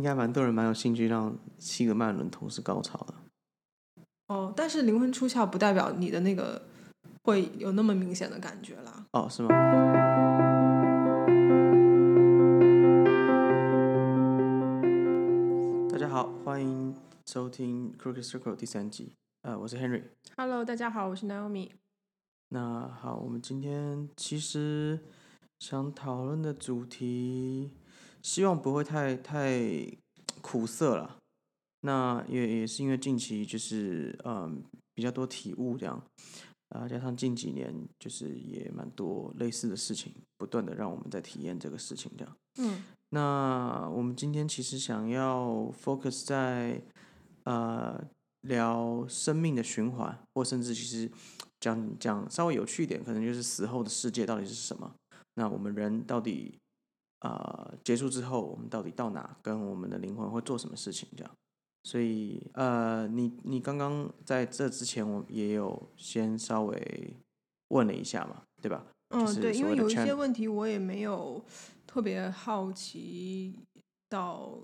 [0.00, 3.12] 应该蛮多人蛮有兴趣让七个脉轮同时高潮的。
[4.28, 6.62] 哦，但是灵魂出窍不代表你的那个
[7.24, 9.04] 会有那么明显的感觉啦。
[9.12, 9.48] 哦，是吗？
[15.90, 16.94] 大家好，欢迎
[17.26, 19.12] 收听 Crooked Circle 第三集。
[19.42, 20.04] 呃，我是 Henry。
[20.34, 21.72] Hello，大家好，我是 Naomi。
[22.48, 25.00] 那好，我们今天其实
[25.58, 27.72] 想讨论的主题，
[28.22, 29.60] 希望不会太太
[30.40, 31.16] 苦涩了。
[31.82, 34.62] 那也也是因为近期就是嗯
[34.94, 36.02] 比较多体悟这样，
[36.68, 42.36] 啊加上近几年就是也蛮多类似的事情，不断的让我们在体验这个事情这样。
[42.58, 46.80] 嗯那我们今天其实想要 focus 在
[47.44, 48.00] 呃
[48.42, 51.10] 聊生命的循环，或甚至其实
[51.58, 54.94] 讲讲稍微有趣一点，可能就是死后的世界到底是什么？
[55.34, 56.59] 那我们人到底
[57.20, 59.36] 呃结束之后，我们到底到哪？
[59.42, 61.08] 跟我们的灵魂会做什么事情？
[61.16, 61.32] 这样。
[61.84, 67.16] 所以呃，你你刚刚在这之前，我也有先稍微
[67.68, 68.84] 问了一下嘛，对吧？
[69.08, 71.42] 嗯，对，因为有一些问题我也没有
[71.86, 73.54] 特别好奇
[74.10, 74.58] 到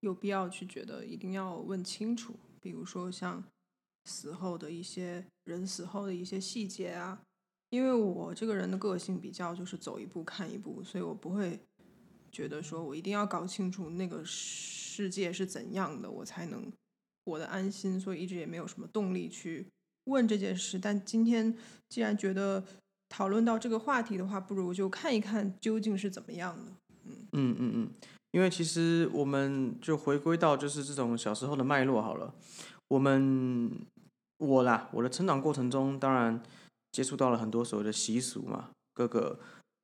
[0.00, 3.42] 有必要去觉得一定要问清楚，比如说像
[4.04, 7.18] 死后的一些人死后的一些细节啊。
[7.70, 11.58] 因为我这个人的个性比较就是走一步看一步，所以我不会
[12.30, 16.70] 觉得说我一定要搞清楚那个世界是怎样的，我才能
[17.24, 19.66] 活得安心，所以一直也没有什么动力去
[20.04, 20.78] 问这件事。
[20.78, 21.56] 但今天
[21.88, 22.64] 既然觉得
[23.08, 26.72] 讨论到这个话题的话，不如就看一看究竟是怎么样的。
[27.04, 27.90] 嗯嗯嗯嗯，
[28.32, 32.34] 因为其实我们就回归到就是这种小时候的脉络好了。
[32.88, 33.70] 我们
[34.38, 36.40] 我啦，我的成长过程中，当然
[36.96, 39.38] 接触到了很多所谓的习俗嘛，各个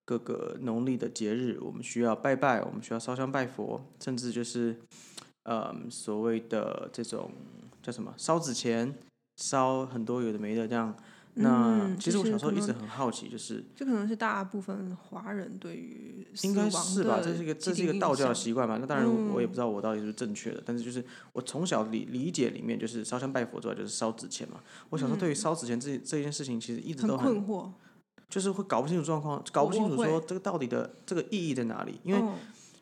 [0.07, 4.75] 各个农历的节日，我们需要拜拜，我们需要烧香拜佛，甚至就是
[5.43, 7.31] 嗯所谓的这种
[7.83, 8.95] 叫什么烧纸钱，
[9.37, 10.97] 烧很多有的没的这样。
[11.35, 17.21] 那、嗯其实我小时候一直很好奇，就是这可能是大部分华人对于应该是吧？
[17.23, 18.77] 这是一个这是一个道教的习惯嘛？
[18.79, 24.61] 那当然我也嗯不知道我到底是正确的，但是就是我从小理理解里面就是烧香拜佛之外就是烧纸钱嘛。
[24.91, 27.71] 我小时候对于烧纸钱这这件事情其实一直都很困惑，
[28.29, 32.01] 就是会搞不清楚状况，搞不清楚说这个到底的这个意义在哪里。
[32.03, 32.35] 因为嗯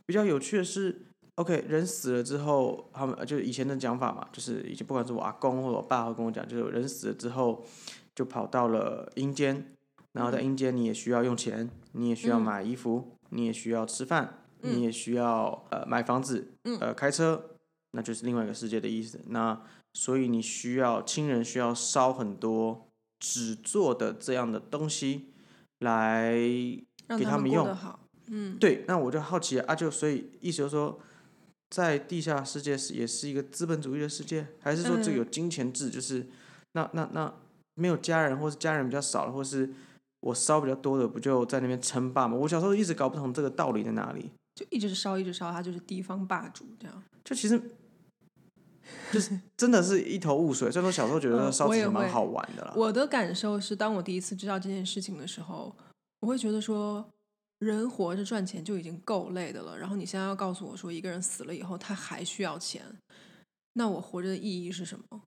[0.06, 1.03] 比较有趣的是
[1.37, 7.65] ，OK，人死了之后，他们呃就是以前的讲法嘛，就是以前不管是我阿公或者我爸会跟我讲，就是人死了之后
[8.21, 9.75] 就跑到了阴间，
[10.13, 17.43] 然后在阴间你也需要用钱，你也需要嗯买衣服，你也需要吃饭，嗯你也需要呃买房子，嗯呃开车，
[17.93, 19.19] 那就是另外一个世界的意思。
[19.29, 19.59] 那
[19.95, 22.89] 所以你需要亲人需要烧很多
[23.19, 25.33] 纸做的这样的东西
[25.79, 26.35] 来
[27.17, 27.75] 给他们用。
[28.27, 31.01] 嗯，对，那我就好奇啊，就所以意思就是说，
[31.71, 35.89] 在地下世界是也是一个资本主义的世界，还是说这个有金钱制？
[35.89, 36.27] 就是
[36.73, 37.33] 那那那
[37.81, 39.69] 没有家人，或是家人比较少了，或是
[40.21, 42.37] 我烧比较多的，不就在那边称霸吗？
[42.37, 44.31] 我小时候一直搞不懂这个道理在哪里。
[44.55, 47.03] 就一直烧，一直烧，他就是地方霸主这样。
[47.25, 47.59] 就其实
[49.11, 50.71] 就是真的是一头雾水。
[50.71, 55.75] 所以说小时候觉得嗯烧我也会纸蛮好玩的啦，我的感受是，当我第一次知道这件事情的时候，
[56.21, 57.09] 我会觉得说，
[57.61, 62.85] 人活着赚钱就已经够累的了，然后你现在要告诉我说，一个人死了以后他还需要钱，
[63.75, 65.23] 那我活着的意义是什么？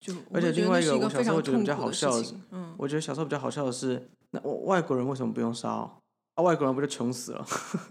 [0.00, 2.34] 就而且另外一个我小时候觉得比较好笑的是。
[2.50, 6.00] 嗯，我觉得小时候比较好笑的是，那我外国人为什么不用烧？
[6.34, 7.46] 啊，外国人不就穷死了？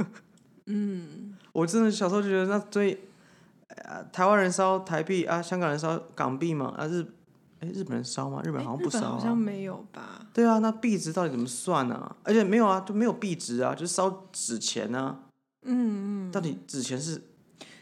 [0.68, 3.06] 嗯，我真的小时候就觉得，那对，
[3.70, 7.06] 呃，台湾人烧台币啊，香港人烧港币嘛，啊日，
[7.60, 8.42] 哎日本人烧吗？
[8.44, 9.36] 日本诶好像不烧好像啊。
[9.36, 10.26] 没有吧？
[10.34, 15.20] 对啊，那币值到底怎么算呢、而且没有啊，就没有币值啊，就是烧纸钱啊。
[15.64, 16.32] 嗯嗯。
[16.32, 17.22] 到底纸钱是哪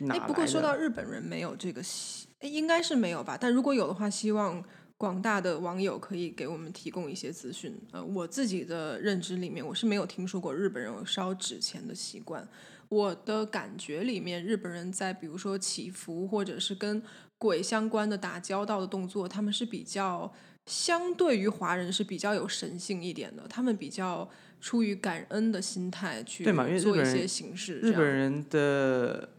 [0.09, 0.75] 哎，不过说到？
[0.75, 3.38] 日本人没有这个习，诶应该是没有吧？
[3.39, 4.63] 但如果有的话，希望
[4.97, 7.78] 广大的网友可以给我们提供一些资讯。
[7.91, 12.47] 呃，我自己的认知里面，我是没有听说过日本人有烧纸钱的习惯。
[12.88, 17.01] 我的感觉里面，日本人在比如说祈福或者是跟
[17.38, 20.31] 鬼相关的打交道的动作，他们是比较
[20.68, 24.30] 相对于华人是比较有神性一点的，他们比较
[24.62, 26.45] 出于感恩的心态去
[26.80, 27.80] 做一些形式。
[27.80, 29.30] 日本人的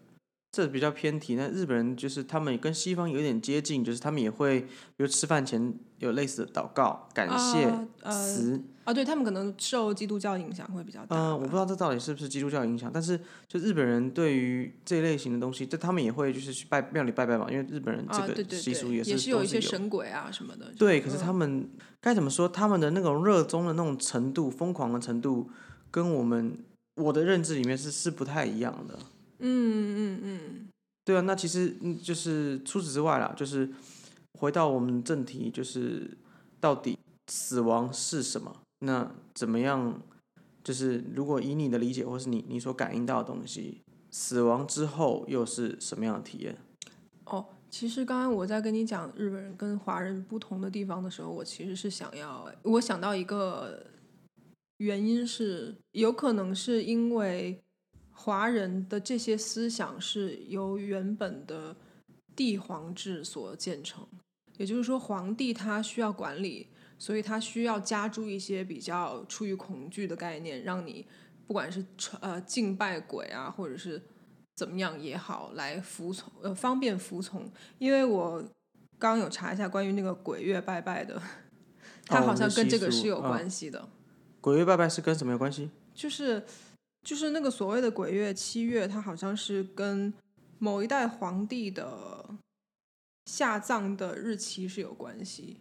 [0.57, 7.71] 这比较偏题，那日本人就是他们跟西方有点接近，就是他们也会，比如吃饭前有类似的祷告、感谢
[8.11, 8.59] 词。
[8.85, 11.17] 啊，对他们可能受基督教影响会比较大吧。
[11.29, 20.73] 嗯，我不知道这到底是不是基督教影响，但是就日本人对于这一类型的东西，就他们也会就是去拜庙里拜拜嘛，因为日本人这个对习俗也，是也有一些神鬼啊什么的。
[20.79, 21.69] 对，可是嗯他们
[22.01, 22.49] 该怎么说？
[22.49, 25.51] 他们的那种热衷的那种程度、疯狂的程度，
[25.91, 26.57] 跟我们
[26.95, 28.99] 我的认知里面是是不太一样的。
[29.39, 30.69] 嗯嗯嗯，
[31.05, 33.69] 对啊，那其实嗯就是除此之外啦，就是
[34.39, 36.17] 回到我们正题，就是
[36.61, 36.99] 到底
[37.29, 38.57] 死亡是什么？
[38.81, 40.01] 那怎么样？
[40.63, 43.81] 就是如果以你的理解，或是你你所感应到的东西，
[44.11, 46.59] 死亡之后又是什么样的体验？
[47.27, 53.87] 哦，其实刚刚我在跟你讲日本人跟华人不同的地方的时候，我其实是想要，我想到一个
[54.79, 57.63] 原因是，有可能是因为
[58.17, 61.77] 华人的这些思想是由原本的
[62.35, 64.05] 帝皇制所建成，
[64.57, 66.69] 也就是说，皇帝他需要管理。
[66.99, 71.07] 所以他需要加注一些比较出于恐惧的概念，让你
[71.47, 71.85] 不管是
[72.21, 74.01] 呃敬拜鬼啊，或者是
[74.55, 77.53] 怎么样也好，来服从呃方便服从。
[77.77, 78.43] 因为我
[78.99, 81.21] 刚有查一下关于那个鬼月拜拜的，
[82.07, 83.87] 它好像跟这个是有关系的。
[84.41, 85.69] 鬼月拜拜是跟什么有关系？
[85.95, 86.43] 就是
[87.07, 90.13] 就是那个所谓的鬼月七月，它好像是跟
[90.59, 92.29] 某一代皇帝的
[93.27, 95.57] 下葬的日期是有关系。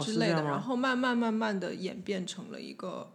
[0.00, 3.12] 之类的，然后慢慢慢慢的演变成了一个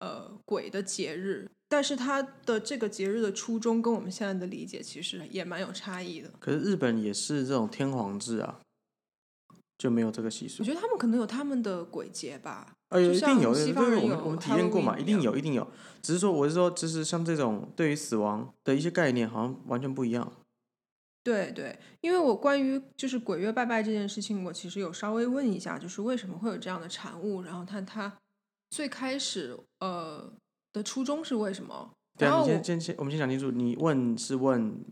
[0.00, 6.28] 呃鬼的节日，但是它的这个节日的初衷跟我们现在的理解其实也蛮有差异的。
[6.40, 8.58] 可是日本也是这种天皇制啊，
[9.78, 10.64] 就没有这个习俗。
[10.64, 15.66] 我觉得他们可能有他们的鬼节吧，呃，一定有，西方人有，我们体验过嘛，一定有，一定有。
[16.02, 20.30] 只是说，我是说，就是像这种对于死亡的一些概念，好像完全不一样。
[21.22, 28.12] 对对，因为我关于就是鬼月拜拜这件事情，我其实有稍微问一下，就是为什么会有这样的产物，然后他他
[28.70, 30.32] 最开始呃
[30.72, 31.90] 的初衷是为什么？
[32.18, 34.84] 对啊，你先先先，我们先讲清楚，你问是问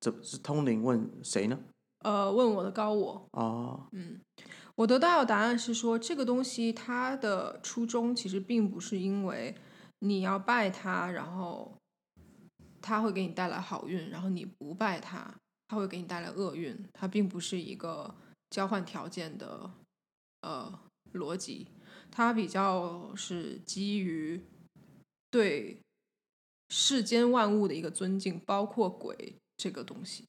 [0.00, 1.58] 怎是通灵问谁呢？
[2.00, 3.28] 呃，问我的高我。
[3.32, 4.20] 哦，嗯，
[4.76, 9.54] 我得到的答案是说，这个东西它的初衷其实并不是因为
[10.00, 11.76] 你要拜它，然后
[12.80, 15.34] 它会给你带来好运，然后你不拜它。
[15.66, 18.14] 它会给你带来厄运，它并不是一个
[18.50, 19.70] 交换条件的
[20.42, 20.78] 呃
[21.14, 21.66] 逻辑，
[22.10, 24.44] 它比较是基于
[25.30, 25.80] 对
[26.68, 30.26] 世间万物的一个尊敬，包括鬼这个东西。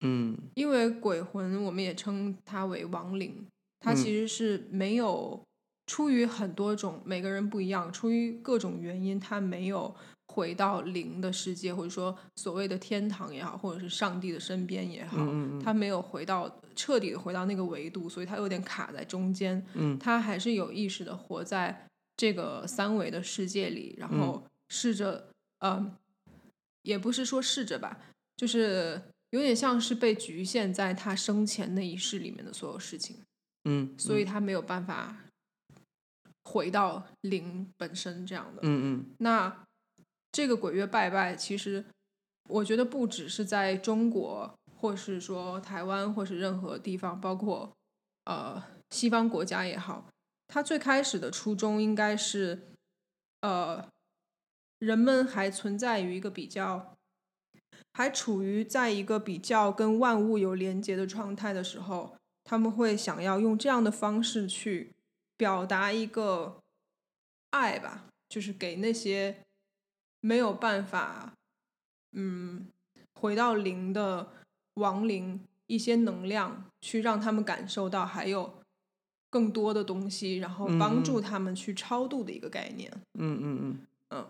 [0.00, 3.46] 嗯，因为鬼魂我们也称它为亡灵，
[3.80, 5.42] 它其实是没有
[5.86, 9.94] 出于很多种每个人不一样，出于各种原因，它没有。
[10.30, 15.16] 回到灵的世界，或者说所谓的天堂也好，或者是上帝的身边也好，
[15.64, 19.60] 他没有回到彻底的回到那个维度，所以他有点卡在中间。
[19.72, 25.28] 嗯，他还是有意识的活在这个三维的世界里，然后试着，
[25.60, 25.96] 嗯，
[26.82, 27.98] 也不是说试着吧，
[28.36, 33.16] 就是有点像是被局限在他生前那一世里面的所有事情。
[33.68, 35.16] 嗯，所以他没有办法
[36.44, 38.62] 回到灵本身这样的。
[38.64, 39.64] 嗯嗯，那。
[40.30, 41.82] 这个鬼月拜拜，其实
[42.50, 47.72] 我觉得不只是在中国，或是说台湾，或是任何地方，包括
[48.26, 50.06] 呃西方国家也好，
[50.46, 52.68] 它最开始的初衷应该是，
[53.40, 53.88] 呃，
[54.78, 56.94] 人们还存在于一个比较，
[57.94, 62.17] 还处于在一个比较跟万物有连接的状态的时候，
[62.48, 64.94] 他们会想要用这样的方式去
[65.36, 66.56] 表达一个
[67.50, 69.36] 爱吧，就是给那些。
[70.20, 71.32] 没有办法，
[72.10, 72.66] 嗯，
[73.14, 74.26] 回到零的
[74.74, 78.52] 亡灵一些能量，去让他们感受到还有
[79.30, 82.90] 更多的东西，然后帮助他们去超度的一个概念。
[83.14, 83.78] 嗯嗯嗯
[84.10, 84.26] 嗯，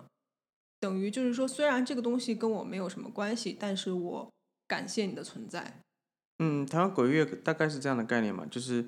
[0.78, 4.30] 等于就是说，虽然这个东西跟我没有什么关系，但是我
[4.66, 5.80] 感谢你的存在。
[6.38, 8.86] 嗯，台湾鬼月大概是这样的概念嘛，就是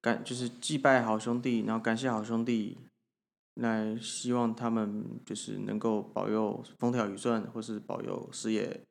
[0.00, 2.78] 感就是祭拜好兄弟，然后感谢好兄弟。
[3.54, 8.84] 来，希望他们就是能够保佑风调雨顺，或是保佑事业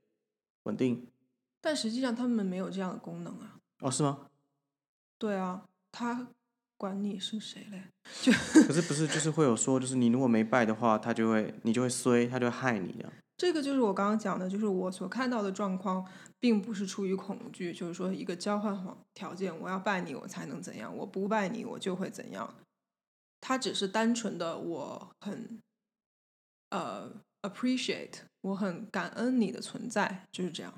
[0.63, 1.07] 稳定。
[1.61, 3.55] 但实际上，他们没有这样的功能啊。
[3.79, 4.27] 哦，是吗？
[5.17, 6.27] 对啊，他
[6.75, 7.83] 管你是谁嘞？
[8.21, 13.09] 就可是不是，就是会有说，就是你如果没拜的话，他就会你就会衰，他就会害你的。
[13.37, 16.05] 这个就是我刚刚讲的，就是我所看到的状况，
[16.39, 18.77] 并不是出于恐惧，就是说一个交换
[19.13, 22.55] 条件，我要拜你，我才能怎样；我不拜你，我就会怎样。
[23.41, 25.59] 他只是单纯的，我很
[26.69, 30.73] 呃 appreciate，我很感恩你的存在，就是这样。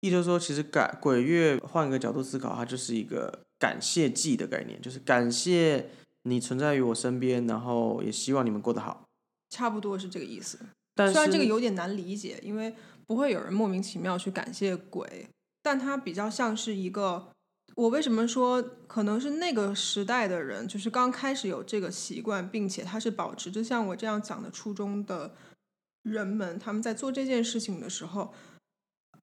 [0.00, 5.90] 意思说，其实感鬼月换个角度思考，它就是一个感谢祭的概念，就是感谢
[6.22, 9.04] 你存在于我身边，然后也希望你们过得好。
[9.48, 10.58] 差不多是这个意思。
[10.96, 12.74] 但虽然这个有点难理解，因为
[13.06, 15.28] 不会有人莫名其妙去感谢鬼，
[15.62, 17.28] 但它比较像是一个。
[17.76, 25.34] 我为什么说可能是那个时代的人，就是刚开始有这个习惯，并且他是保持着像我这样讲的初衷的
[26.02, 28.32] 人们，他们在做这件事情的时候，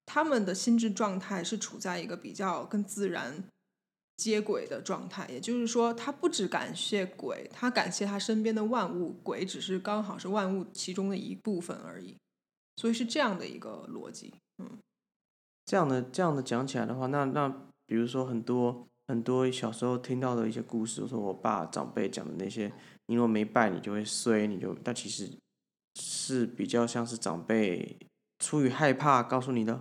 [0.05, 3.41] 他们的心智状态是处在一个比较跟自然
[4.17, 12.17] 接轨的状态，也就是说，他不只感谢鬼，他感谢他身边的万物，鬼只是刚好是万物其中的一部分而已，
[12.81, 14.33] 所以是这样的一个逻辑。
[14.57, 14.67] 嗯，
[15.65, 17.47] 这样的这样的讲起来的话，那那
[17.85, 22.73] 比如说很多很多小时候听到的一些故事，说我爸长辈讲的那些，
[23.05, 25.31] 你如果没拜，你就会衰，你就但其实
[25.99, 27.95] 是比较像是长辈
[28.39, 29.79] 出于害怕告诉你的，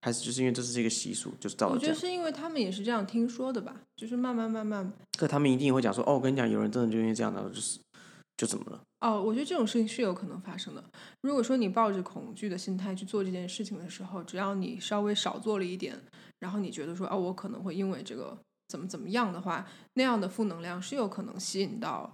[0.00, 1.78] 还是就是因为这是一个习俗，就是照我。
[1.78, 7.78] 觉得是因为他们也是这样听说的吧，就是慢慢慢慢可他们一定会讲说，哦，我跟你讲，有人真的就因为这样的，就是
[8.36, 8.82] 就怎么了？
[9.00, 10.82] 哦，我觉得这种事情是有可能发生的。
[11.20, 15.96] 如果说你抱着恐惧的心态去做这件事情的时候，只要你稍微少做了一点，
[16.40, 18.36] 然后你觉得说，哦，我可能会因为这个
[18.68, 22.12] 怎么怎么样的话，那样的负能量是有可能吸引到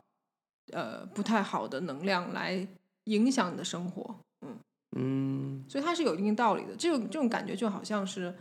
[0.73, 2.67] 呃不太好的能量来
[3.05, 4.15] 影响你的生活。
[4.47, 4.59] 嗯，
[4.97, 6.77] 嗯，所以它是有一定道理的。
[6.77, 8.37] 这种这种感觉就好像是，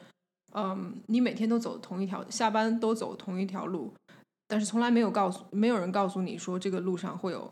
[0.54, 3.94] 嗯，你每天都走同一条，下班都走同一条路，
[4.48, 7.52] 但是从来没有告诉没有人告诉你说这个路上会有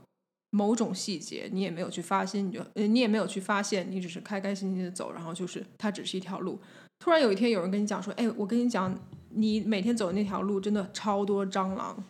[0.57, 6.59] 某种细节，你也没有去发现，你就呃你也没有去发现，你只是开开心心的走，然后就是它只是一条路。
[6.97, 8.97] 突然有一天有人跟你讲说，哎，我跟你讲，
[9.29, 12.03] 你每天走的那条路真的超多蟑螂。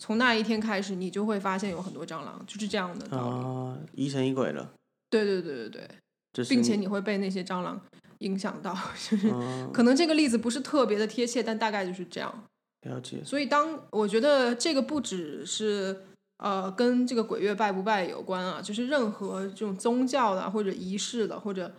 [0.00, 3.34] 从那一天开始，你就会发现有很多蟑螂，就是这样的道理。
[3.36, 4.72] 啊，疑神疑鬼了，
[5.08, 5.88] 对对对对对，
[6.32, 7.80] 就是并且你会被那些蟑螂
[8.18, 8.76] 影响到，
[9.08, 12.44] 就是嗯可能这个例子不是特别的贴切，但大概就是这样。
[12.82, 16.02] 了解，所以当我觉得这个不只是
[16.42, 21.72] 呃跟这个鬼月拜不拜有关啊，就是任何这种宗教的或者仪式的或者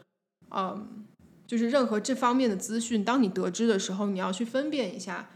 [0.52, 1.06] 嗯，
[1.46, 5.32] 就是任何这方面的资讯，当你得知的时候，你要去分辨一下，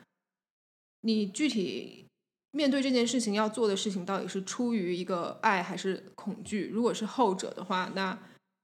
[1.02, 2.06] 你具体
[2.52, 6.70] 面对这件事情要做的事情到底是出于一个爱还是恐惧。
[6.72, 8.18] 如果是后者的话，那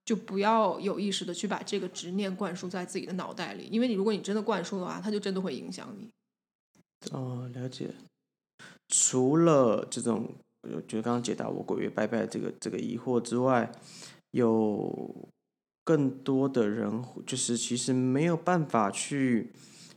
[0.05, 6.09] 就不要有意识的去把这个执念灌输在自己的脑袋里，因为你如果你真的灌输的话，它就真的会影响你。
[7.11, 7.89] 哦，了解。
[8.89, 10.29] 除了这种，
[10.63, 13.71] 我觉得刚刚解答我鬼月拜拜这个这个疑惑之外，
[14.31, 15.29] 有
[15.83, 19.51] 更多的人就是其实没有办法去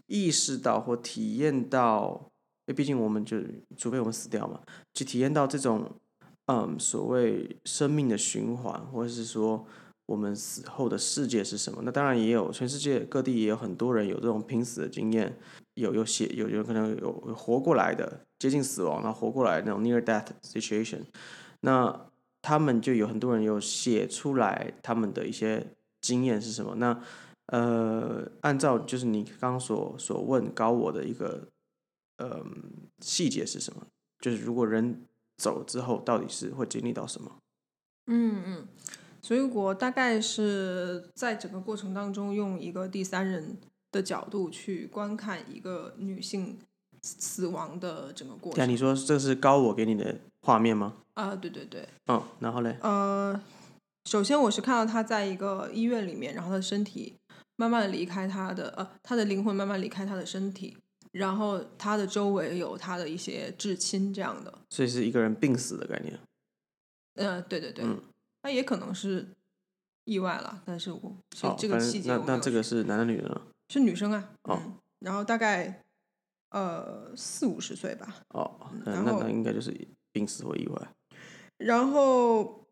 [0.07, 2.29] 意识到或体验到，
[2.67, 3.39] 因为毕竟我们就
[3.77, 4.61] 除非我们死掉嘛，
[4.95, 5.89] 去体验到这种
[6.47, 9.65] 嗯所谓生命的循环，或者是说
[10.07, 11.81] 我们死后的世界是什么。
[11.85, 15.37] 那当然也有全世界各地也有很多人有这种拼死的经验。
[15.77, 21.05] 有有写有有可能有活过来的接近死亡然后活过来那种 near death situation，
[21.61, 22.09] 那
[22.43, 25.67] 他们就有很多人有写出来他们的一些
[26.01, 26.75] 经验是什么？
[26.77, 27.01] 那
[27.47, 31.49] 呃，按照就是你刚刚所所问高我的一个
[32.19, 32.45] 呃
[33.01, 33.87] 细节是什么？
[34.21, 35.03] 就是如果人
[35.37, 37.37] 走之后，到底是会经历到什么？
[38.07, 38.69] 嗯嗯，
[39.21, 43.57] 所以我大概是在整个过程当中用一个第三人
[43.97, 46.59] 的角度去观看一个女性
[47.03, 48.73] 死亡的整个过对啊，程。
[48.73, 50.97] 你说这是高我给你的画面吗？
[51.15, 53.41] 啊、对对对，嗯，然后嘞，呃，
[54.05, 57.15] 首先我是看到她在一个医院里面，然后她的身体
[57.57, 60.77] 慢慢的离开她的呃，她的灵魂慢慢离开她的身体，
[61.13, 64.53] 然后她的周围有她的一些至亲这样的。
[64.69, 66.19] 所以是一个人病死的概念。
[67.15, 67.99] 呃，对对对，嗯
[68.43, 69.27] 那也可能是
[70.05, 71.17] 意外了，但是我
[71.57, 73.41] 这、个细节我没有去那这个是男的女的呢？
[73.69, 75.83] 是女生啊，哦嗯，然后大概
[76.51, 79.77] 呃四五十岁吧，哦，嗯那那应该就是
[80.13, 80.89] 病死或意外。
[81.59, 82.65] 然后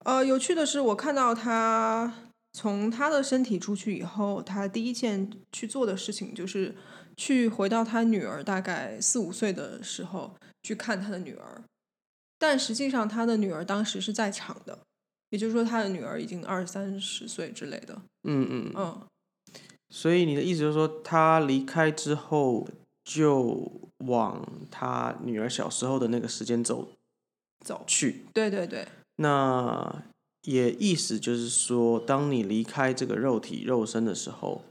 [0.00, 2.12] 呃有趣的是，我看到他
[2.52, 6.74] 从他的身体出去以后，他第一件去做的事情就是
[7.16, 11.62] 去回到他女儿大概四五岁的时候去看他的女儿，
[12.38, 14.78] 但实际上他的女儿当时是在场的，
[15.30, 19.00] 也就是说他的女儿已经二三十岁之类的，嗯嗯，嗯。
[19.94, 22.66] 所以你的意思就是说，他离开之后
[23.04, 26.88] 就往他女儿小时候的那个时间走
[27.64, 28.24] 走，去。
[28.34, 30.02] 对对对，那
[30.42, 34.62] 也意思就是说，当你离开这个肉体肉身的时候，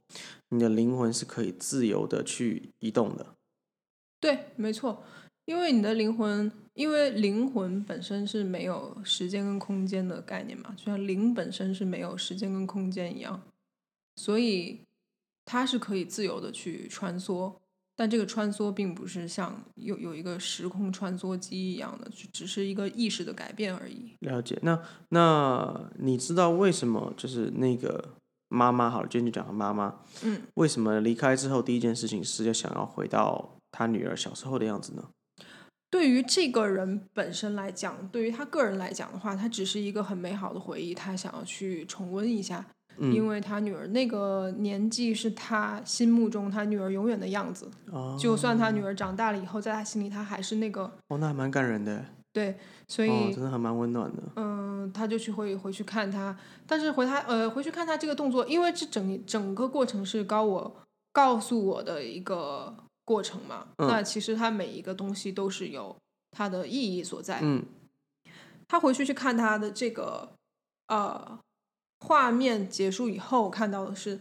[0.50, 3.28] 你的灵魂是可以自由的去移动的。
[4.20, 5.04] 对，没错，
[5.46, 13.42] 因为你的灵魂，因为灵魂本身是没有时间跟空间的概念嘛，就像灵本身是没有时间跟空间一样，
[14.18, 14.82] 所以
[15.46, 17.54] 它是可以自由的去穿梭，
[17.96, 24.16] 但这个穿梭并不是像有有一个时空穿梭机一样的，就只是一个意识的改变而已。
[24.20, 24.58] 了解。
[24.62, 28.16] 那那你知道为什么就是那个
[28.50, 35.10] 妈妈好了，今天就讲妈妈，嗯，为什么离开之后第一件事情是要想要回到她女儿小时候的样子呢？
[35.90, 42.66] 对于这个人本身来讲，对于他个人来讲的话，他只是一个很美好的回忆，他想要去重温一下。
[42.98, 47.70] 嗯因为他女儿那个年纪是他心目中他女儿永远的样子。
[47.92, 52.58] 哦，就算他女儿长大了以后，在他心里他还是那个哦，那还蛮感人的，对，
[52.88, 54.24] 所以、哦，真的还蛮温暖的。
[54.36, 60.76] 嗯，他就去回回去看他，但是回他呃回去看他这个动作，因为这整整个过程是高我
[61.12, 65.96] 告诉我的一个过程嘛，嗯那其实他每一个东西都是有
[66.32, 67.40] 它的意义所在。
[67.42, 67.64] 嗯
[68.68, 70.28] 他回去去看他的这个
[70.88, 71.38] 呃
[72.06, 74.20] 画面结束以后，我看到的是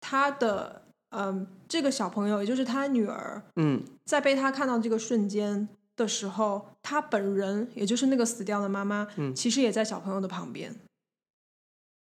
[0.00, 10.74] 他的嗯、这个小朋友，也就是他女儿，嗯在被他看到这个瞬间的时候，他本人，也就是那个死掉的妈妈，嗯其实也在小朋友的旁边。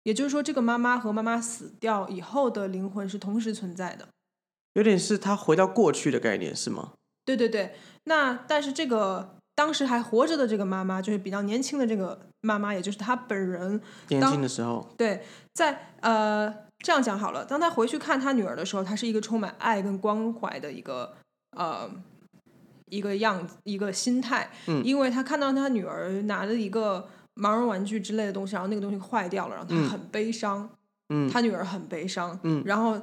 [0.04, 4.09] 也就是说，这个妈妈和妈妈死掉以后的灵魂是同时存在的。
[4.75, 6.92] 有点是他回到过去的概念是吗？
[7.25, 15.21] 对对对，那但是这个当时还活着的这个妈妈，就是比较年轻的这个妈妈，也就是她本人，年当轻的时候，对，
[15.53, 16.49] 在呃
[16.79, 21.12] 这样讲好了，当她回去看她女儿的时候，她是一个充满爱跟关怀的一个
[21.57, 21.91] 呃
[22.88, 24.81] 一个样子，一个心态，嗯。
[24.85, 30.71] 因为她看到她女儿拿着一个毛绒玩具之类的东西，然后那个东西坏掉了，然后他嗯很悲伤，
[31.09, 31.29] 嗯。
[31.29, 32.62] 她女儿很悲伤，嗯。
[32.65, 32.97] 然后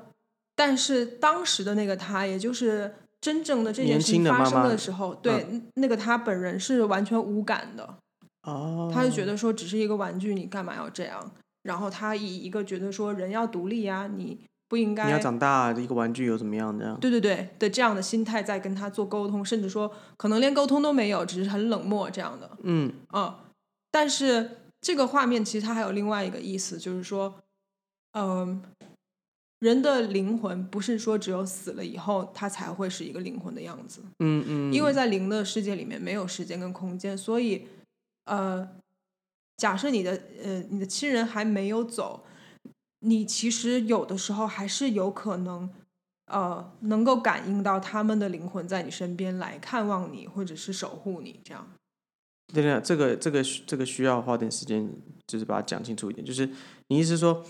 [0.55, 7.97] 但是当时的那个她，也就是真正的这件事情发生轻的妈妈的时候，对、那个他本人是完全无感的，
[8.43, 11.31] 哦，他就觉得说只是一个玩具，你干嘛要这样？
[11.63, 16.99] 然后他以一个觉得说人要独立呀、你不应该你要长大，一个玩具又怎么样这样？
[16.99, 22.51] 对对对的这样的心态在跟他做沟通，甚至说可能连沟通都没有，只是很冷漠这样的。
[22.61, 23.33] 嗯嗯，
[23.89, 27.33] 但是这个画面其实它还有另外一个意思，就是说，
[28.13, 28.61] 嗯、
[29.59, 37.67] 人的灵魂不是说只有死了以后他才会是一个灵魂的样子，嗯嗯，因为在灵的世界里面没有时间跟空间，所以
[38.25, 38.67] 呃，
[39.57, 42.25] 假设你的呃你的亲人还没有走，
[42.99, 45.69] 你其实有的时候还是有可能
[46.27, 51.67] 呃能够感应到他们的灵魂在你身边来看望你，或者是守护你这样。
[52.53, 54.87] 对对，这个这个这个需要花点时间，
[55.25, 56.23] 就是把它讲清楚一点。
[56.23, 56.47] 就是
[56.89, 57.43] 你意思说，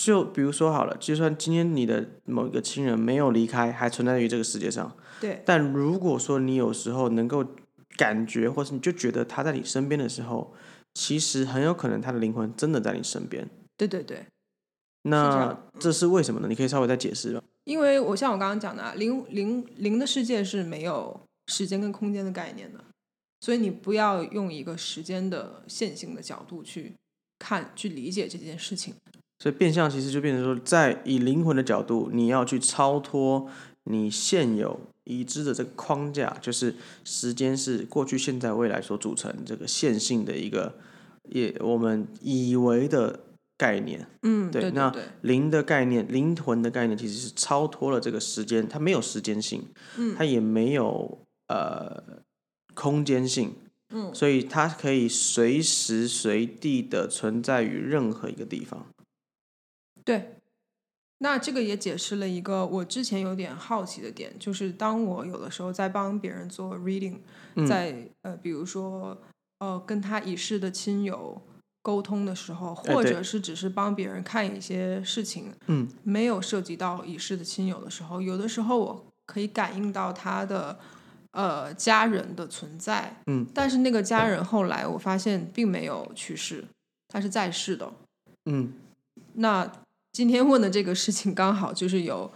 [0.00, 7.44] 就比如说好了，就算今天你的某一个亲人没有离开，还存在于这个世界上，对但如果说你有时候能够
[7.96, 10.54] 感觉，或是你就觉得他在你身边的时候，
[10.94, 13.50] 其实很有可能他的灵魂真的在你身边。
[13.76, 14.24] 对对对，
[15.02, 16.46] 那样这是为什么呢？
[16.48, 17.42] 你可以稍微再解释吗？
[17.64, 22.84] 因为我像我刚刚讲的、啊，灵灵灵的世界是没有时间跟空间的概念的，
[23.40, 26.94] 所以你不要用一个时间的线性的角度去
[27.36, 28.94] 看、去理解这件事情。
[29.40, 33.48] 所以变相其实就变成说，在以灵魂的角度，你要去超脱
[33.84, 36.74] 你现有已知的这个框架，就是
[37.04, 40.74] 时间是过去、现在、未来所组成这个线性的一个，
[41.30, 43.20] 也我们以为的
[43.56, 44.06] 概念。
[44.22, 49.62] 嗯，对那对对，灵的概念、灵魂的概念其实是超脱了这个时间，它没有时间性，
[49.96, 52.02] 嗯它也没有呃
[52.74, 53.54] 空间性，
[53.94, 58.84] 嗯所以它可以随时随地的存在于任何一个地方。
[60.08, 60.36] 对。
[61.18, 67.18] 那这个也解释了一个我之前有点好奇的点，就是当我有的时候在帮别人做 reading，
[67.56, 67.66] 嗯。
[67.66, 69.20] 在呃，比如说
[69.58, 71.42] 呃，跟他已逝的亲友
[71.82, 75.86] 沟通的时候，或者是只是帮别人看一些事情，嗯。
[76.04, 80.78] 没有涉及到已逝的亲友的时候，有的时候我可以感应到他的
[81.32, 83.44] 呃家人的存在，嗯。
[83.52, 86.64] 但是那个家人后来我发现并没有去世，
[87.08, 87.92] 他是在世的。
[88.44, 88.72] 嗯。
[89.34, 89.70] 那
[90.18, 92.28] 今天问的这个事情刚好就是有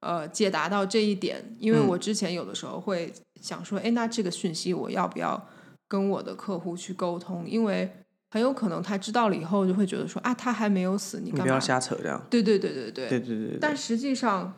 [0.00, 5.40] 呃解答到这一点，因为嗯我之前有的时候会想说，哎，那这个讯息我要不要
[5.86, 7.48] 跟我的客户去沟通？
[7.48, 7.88] 因为
[8.32, 11.60] 很有可能他知道了以后就会觉得说啊，他还没有死，你干嘛你不要？
[11.60, 12.20] 瞎扯这样。
[12.28, 14.52] 对对对对对对对对对但实际上，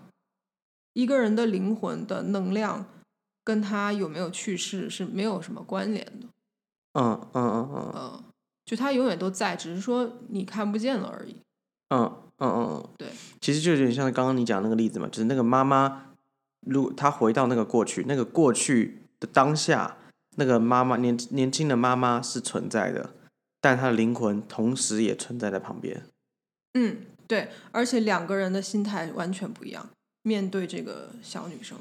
[0.94, 2.86] 一个人的灵魂的能量
[3.44, 6.26] 跟他有没有去世是没有什么关联的。
[6.94, 8.24] 嗯嗯嗯嗯嗯，
[8.64, 11.36] 就他永远都在，只是说你看不见了而已。
[11.90, 13.08] 嗯嗯嗯嗯，对，
[13.40, 16.06] 其实就有点像刚刚你讲那个例子嘛，就是那个妈妈，
[16.66, 19.96] 如果她回到那个过去，那个过去的当下，
[20.36, 23.10] 那个妈妈年年轻的妈妈是存在的，
[23.60, 26.02] 但她的灵魂同时也存在在旁边。
[26.74, 29.88] 嗯，对，而且两个人的心态完全不一样，
[30.22, 31.76] 面对这个小女生，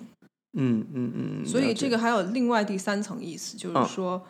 [0.57, 4.25] 嗯嗯嗯，所以这个还有另外第三层意思，就嗯是说、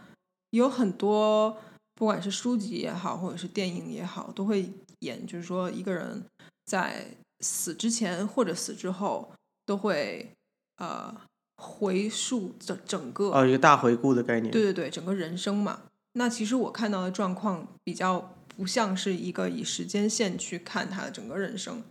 [0.52, 1.58] 有很多
[1.96, 6.24] 不管是书籍也好，或者是电影也好，都会演，就是说一个人
[6.66, 7.06] 在
[7.42, 9.32] 死之前或者死之后
[9.66, 10.30] 都会
[10.78, 11.16] 呃
[11.58, 14.52] 回溯整整个哦，一个大回顾的概念。
[14.52, 15.82] 对对对，整个人生嘛。
[16.14, 21.84] 那其实我看到的状况比较不像是一个以时间线去看他的整个人生，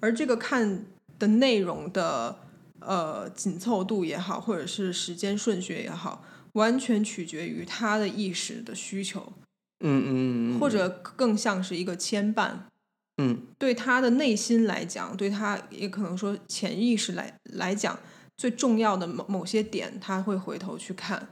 [0.00, 0.84] 而这个看
[1.18, 2.38] 的内容的
[2.80, 9.32] 呃紧凑度也好，或者是时间顺序也好，完全取决于他的意识的需求，
[9.84, 12.50] 嗯嗯嗯，或者更像是一个牵绊。
[13.18, 17.96] 嗯对他的内心来讲，对他也可能说潜意识来来讲，
[18.36, 21.28] 最重要的某某些点，他会回头去看。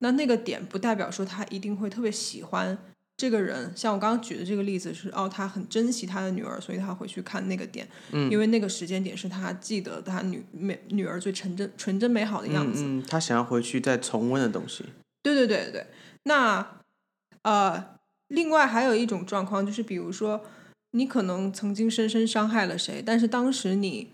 [0.00, 2.76] 那那个点不代表说他一定会特别喜欢
[3.16, 3.72] 这个人。
[3.74, 12.82] 像我刚刚举的这个例子是，哦，他很珍惜他的女儿，所以他回去看那个点，嗯因为那个时间点是他记得他女美女儿最纯真纯真美好的样子。
[12.84, 14.84] 嗯嗯，他想要回去再重温的东西。
[15.22, 15.86] 对对对对，
[16.24, 16.82] 那
[17.42, 17.91] 呃，
[18.32, 20.42] 另外还有一种状况就是，比如说
[20.92, 24.10] 你可能曾经深深伤害了谁，但是当时你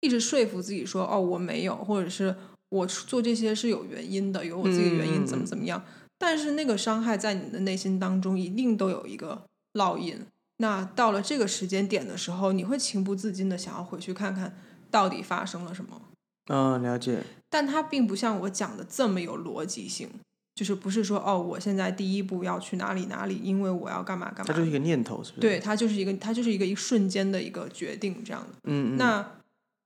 [0.00, 2.36] 一直说服自己说，哦，我没有，或者是
[2.68, 5.82] 我做这些是有原因的，有我自己的原因，怎么嗯怎么样。
[6.18, 10.26] 但是那个伤害在你的内心当中一定都有一个烙印。
[10.58, 14.56] 那到了这个时间点的时候，你会情不自禁的想要回去看看
[14.90, 16.00] 到底发生了什么。
[16.48, 17.22] 嗯，了解。
[17.50, 20.08] 但它并不像我讲的这么有逻辑性，
[20.56, 24.44] 就是不是说哦，我现在第一步要去哪里哪里，因为我要干嘛干嘛。
[24.46, 25.40] 它就是一个念头，是不是？
[25.42, 28.48] 对，，它就是一个，它就是一个一瞬间的一个决定，这样的。
[28.64, 28.96] 嗯嗯。
[28.96, 29.32] 那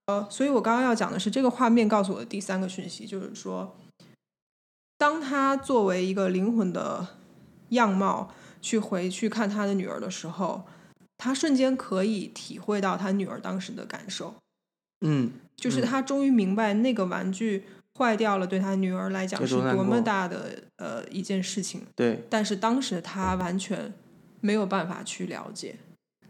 [0.06, 3.76] 呃，所以我刚刚要讲的是，这个画面告诉我的第三个讯息，就是说，
[4.96, 7.08] 当他作为一个灵魂的
[7.70, 10.62] 样貌去回去看他的女儿的时候，
[11.18, 14.36] 他瞬间可以体会到他女儿当时的感受。
[15.00, 17.64] 嗯，就是嗯他终于明白那个玩具
[18.00, 21.82] 坏掉了，对他女儿来讲是多么大的呃一件事情。
[21.94, 23.92] 对，但是当时他完全
[24.40, 25.76] 没有办法去了解。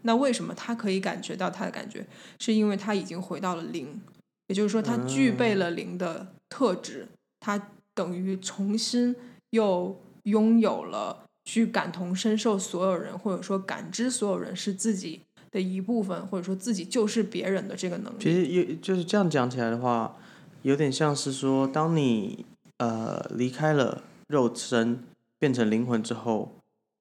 [0.01, 2.05] 那为什么他可以感觉到他的感觉？
[2.39, 4.01] 是因为他已经回到了零，
[4.47, 7.07] 也就是说他具备了零的特质，
[7.39, 9.15] 他等于重新
[9.51, 18.17] 又拥有了去感同身受所有人，或者说感知所有人是自己的一部分，或者说自己就是别人的这个能力。
[18.19, 20.17] 其实也就是这样讲起来的话，
[20.63, 22.45] 有点像是说，当你
[22.77, 25.03] 呃离开了肉身，
[25.39, 26.53] 变成灵魂之后，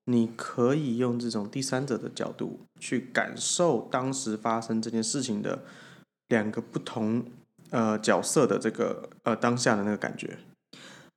[0.07, 5.63] 你可以用这种第三者的角度去感受当时发生这件事情的
[6.29, 7.25] 两个不同
[7.71, 10.39] 呃角色的这个呃当下的那个感觉。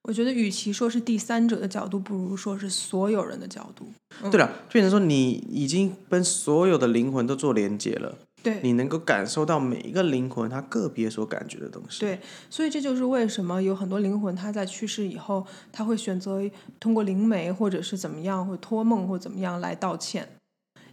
[0.04, 3.88] 我觉得，与其说是第三者的角度，不如说是所有人的角度。
[4.30, 12.02] 对了，变成说你已经跟所有的灵魂都做连接了，对，你能够感受到每一个灵魂他个别所感觉的东西。
[12.02, 16.42] 对，所以这就是为什么有很多灵魂，他在去世以后，他会选择
[16.78, 20.28] 通过灵媒或者是怎么样，或托梦或怎么样来道歉，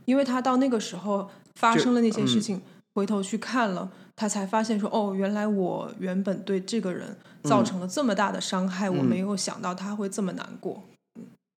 [0.05, 2.41] 因为他到那个时候发生了那些事嗯。
[2.41, 2.63] 情，
[2.95, 9.05] 回头去看了，他才发现说，哦，原来我原本对这个人造嗯成了这么大的伤害，我嗯。
[9.05, 10.85] 没有想到他会这么难过。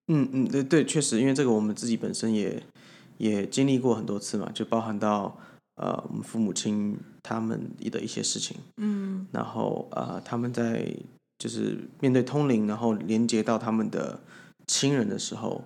[0.07, 2.61] 嗯嗯，对对，确实，因为这个我们自己本身也
[3.17, 5.37] 也经历过很多次嘛，就包含到
[5.75, 9.27] 呃我们父母亲他们的一些事情，嗯。
[9.31, 10.93] 然后呃他们在
[11.39, 14.19] 就是面对通灵，然后连接到他们的
[14.67, 15.63] 亲人的时候，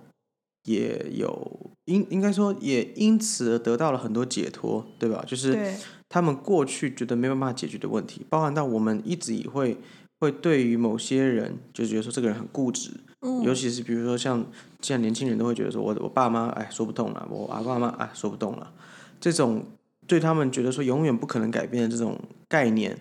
[0.64, 5.24] 也有应应该说也因此而得到了很多解脱，对吧？
[5.26, 5.76] 就是，
[6.08, 9.76] 他们过去觉得没办法解决的问题，包含到我们一直也会
[10.20, 12.90] 会对于某些人就觉得说这个人很固执，
[13.20, 14.44] 嗯，尤其是比如说像
[14.82, 18.72] 现在年轻人都会觉得说我我爸妈哎说不动了，我阿爸妈哎说不动了，
[19.20, 19.64] 这种
[20.08, 22.18] 对他们觉得说永远不可能改变的这种
[22.48, 22.98] 概念，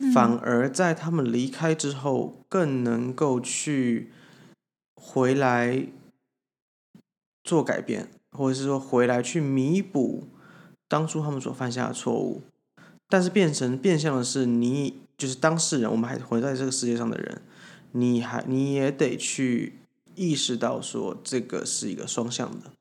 [0.00, 0.12] 嗯。
[0.12, 4.10] 反而在他们离开之后更能够去
[4.96, 5.86] 回来
[7.44, 10.24] 做改变，或者是说回来去弥补
[10.88, 12.42] 当初他们所犯下的错误，
[13.08, 17.42] 但是变成变相的是你就是当事人，我们还活在这个世界上的人，
[17.92, 19.78] 你还你也得去
[20.14, 22.72] 意识到说这个是一个双向的，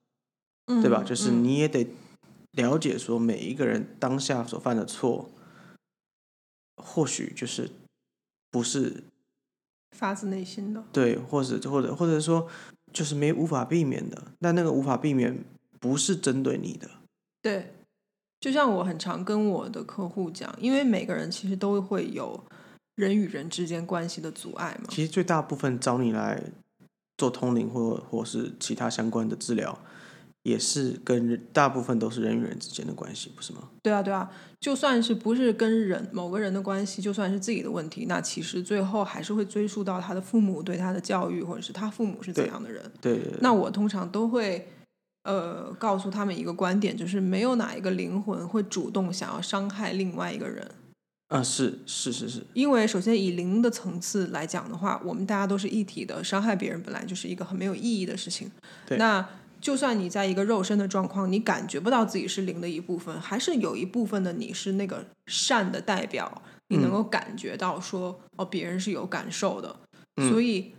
[0.82, 1.04] 对吧？
[1.04, 1.44] 嗯就是嗯。
[1.44, 1.88] 你也得
[2.58, 5.30] 了解说每一个人当下所犯的错，
[6.76, 7.70] 或许就是
[8.52, 9.06] 不是
[9.96, 10.84] 发自内心的。
[10.92, 12.48] 对，或者或者或者说
[12.92, 15.46] 就是没无法避免的，但那个无法避免
[15.80, 16.90] 不是针对你的，
[17.42, 17.74] 对，
[18.40, 22.44] 就像我很常跟我的客户讲，因为每个人其实都会有
[22.96, 24.90] 人与人之间关系的阻碍嘛。
[24.90, 26.42] 其实最大部分找你来
[27.18, 29.78] 做通灵或或是其他相关的治疗，
[30.48, 33.68] 也是跟人大部分都是人与人之间的关系，不是吗？
[33.84, 34.32] 对啊，对啊，
[34.62, 42.82] 就算是不是跟人某个人的关系，就算是自己的问题，那其实最后还是会追溯到他的父母对他的教育，或者是他父母是怎样的人。
[43.02, 44.66] 对对对那我通常都会
[45.26, 50.66] 呃告诉他们一个观点，就是没有哪一个灵魂会主动想要伤害另外一个人。
[51.28, 58.50] 啊，是是是是，因为首先以灵的层次来讲的话，我们大家都是一体的，伤害别人本来就是一个很没有意义的事情。
[58.86, 59.28] 对那
[59.68, 69.76] 就算你在一个肉身的状况，你感觉不到自己是灵的一部分，还是有一部分的你是那个善的代表，你能够感觉到说，哦，别人是有感受的。
[70.30, 70.74] 所以，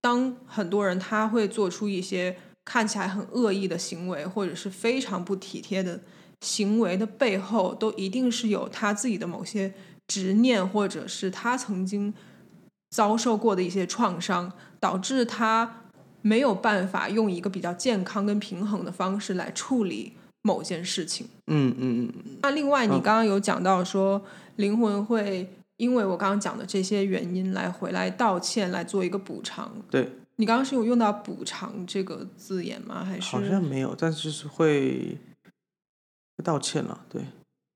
[0.00, 6.00] 当很多人他会做出一些看起来很恶意的行为，或者是非常不体贴的
[6.40, 9.72] 行为的背后，都一定是有他自己的某些
[10.08, 12.12] 执念，或者是他曾经
[12.90, 15.82] 遭受过的一些创伤，导致他。
[16.26, 21.28] 没有办法用一个比较健康跟平衡的方式来处理某件事情。
[21.48, 22.38] 嗯嗯嗯。
[22.40, 24.24] 那另外，你刚刚有讲到说，
[24.56, 29.70] 灵魂会因为我刚刚讲的这些原因来回来道歉，来做一个补偿。
[29.90, 30.10] 对。
[30.36, 33.04] 你刚刚是有用到“补偿”这个字眼吗？
[33.04, 35.18] 还是好像没有，但是就是会
[36.42, 37.04] 道歉了。
[37.10, 37.20] 对。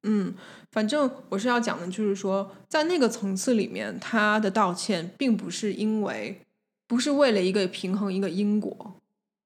[0.04, 0.32] 嗯，
[0.72, 6.40] 反正我是要讲的，就是说，在那个层次里面，他的道歉并不是因为。
[6.88, 8.94] 不是为了一个平衡一个因果，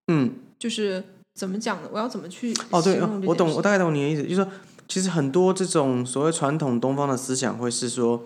[0.06, 1.02] 嗯，就是
[1.34, 1.88] 怎么讲呢？
[1.92, 2.54] 我要怎么去？
[2.70, 4.48] 哦，对，我懂，我大概懂你的意思，就是说，
[4.86, 8.24] 其实很多这种所谓传统东方的思想会是说，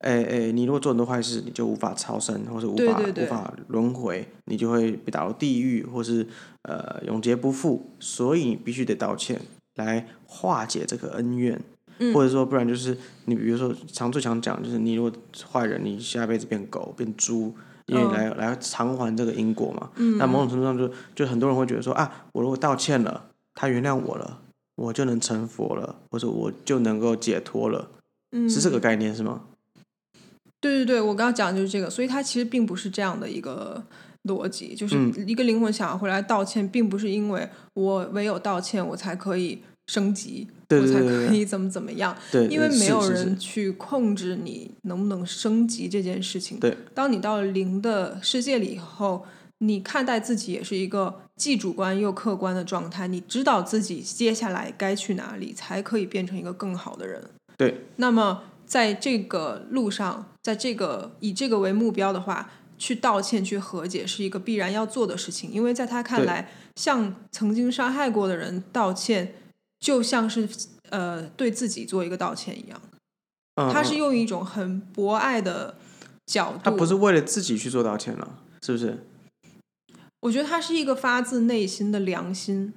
[0.00, 6.26] 哎哎，你如果做很多坏事，你就无法超生，或者无法无法轮回，你就会被打入地狱，或是
[6.64, 9.40] 呃永劫不复，所以你必须得道歉
[9.76, 11.58] 来化解这个恩怨，
[12.12, 12.94] 或者说不然就是
[13.24, 15.10] 你比如说常最常讲就是你如果
[15.50, 17.54] 坏人，你下辈子变狗变猪。
[17.86, 24.40] 因为来来偿还这个因果嘛，那某种程度上就就很多人会觉得说啊，我如果道歉了，他原谅我了，
[24.76, 27.88] 我就能成佛了，或者我就能够解脱了，
[28.32, 28.48] 嗯。
[28.48, 29.42] 是这个概念是吗？
[30.60, 33.82] 对对对，我刚刚讲的就是这个，所以它其实并不是这样的一个
[34.24, 39.62] 逻辑，就是一个灵魂想要回来道歉，并不是因为我唯有道歉，我才可以。
[39.86, 40.46] 升级，
[40.78, 42.16] 我才可以怎么怎么样？
[42.30, 46.60] 对，因为没有人去控制你能不能升级这件事情。
[46.60, 49.26] 对，当你到了零的世界里以后，
[49.58, 53.08] 你看待自己也是一个既主观又客观的状态。
[53.08, 57.22] 你知道自己接下来该去哪里，才可以变成一个更好的人。
[57.56, 57.86] 对。
[57.96, 65.50] 那么在这个路上，在这个以这个为目标的话，去道歉、去和解是一个必然要做的事情。
[65.50, 69.34] 因为在他看来，向曾经伤害过的人道歉。
[69.80, 70.48] 就像是
[70.90, 72.80] 呃对自己做一个道歉一样，
[73.72, 75.74] 他是用一种很博爱的
[76.26, 78.98] 角度，他不是为了自己去做道歉了，是不是？
[80.20, 82.74] 我觉得他是一个发自内心的良心，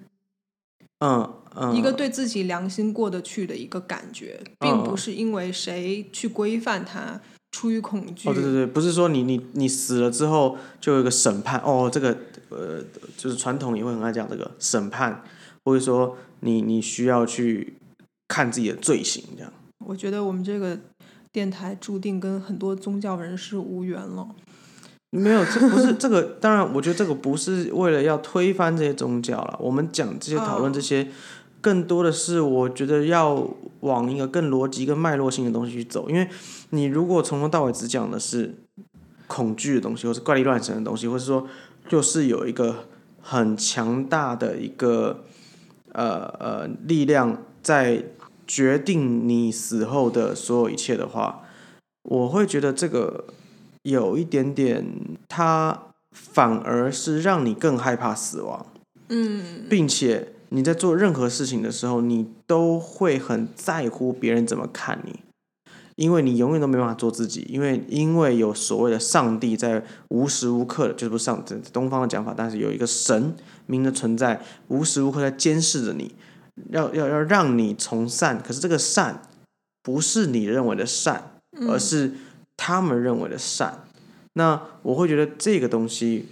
[1.00, 7.20] 嗯嗯，一个对自己良心过得去的一个感觉，并不是因为谁去规范他，
[7.52, 8.30] 出于恐惧。
[8.30, 12.82] 哦，对对对，不是说你你你死了之后就有一个审判哦，这个呃
[13.18, 15.22] 就是传统也会很爱讲这个审判，
[15.66, 16.16] 或者说。
[16.46, 17.78] 你你需要去
[18.28, 19.54] 看自己的罪行，这样。
[19.86, 20.78] 我觉得我们这个
[21.32, 24.28] 电台注定跟很多宗教人士无缘了。
[25.12, 26.22] 没有，这不是这个。
[26.42, 29.58] 当然，我觉得这个不是为了要推翻这些宗教了。
[29.58, 31.08] 我们讲这些讨论这些，
[31.62, 33.50] 更多的是我觉得要
[33.80, 36.10] 往一个更逻辑、更脉络性的东西去走。
[36.10, 36.28] 因为
[36.72, 38.54] 你如果从头到尾只讲的是
[39.28, 41.48] 恐惧的东西，或是怪力乱神的东西，或是说
[41.88, 42.90] 就是有一个
[43.22, 45.24] 很强大的一个。
[45.94, 48.04] 呃呃，力量在
[48.46, 51.44] 决定你死后的所有一切的话，
[52.04, 53.26] 我会觉得这个
[53.84, 54.86] 有一点点，
[55.30, 58.66] 它反而是让你更害怕死亡。
[59.10, 65.20] 嗯，并且你在做任何事情的时候，你都会很在乎别人怎么看你，
[65.96, 73.36] 因为你永远都没办法做自己，因为因为有所谓的上帝在无时无刻的，就是不上东方的讲法，但是有一个神。
[73.66, 76.14] 明的存在无时无刻在监视着你，
[76.70, 79.22] 要要要让你从善，可是这个善
[79.82, 81.32] 不是你认为的善，
[81.68, 82.12] 而是
[82.58, 83.86] 他们认为的善。
[84.34, 86.26] 那我会觉得这个东西